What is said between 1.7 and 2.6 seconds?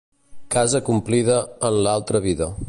en l'altra vida.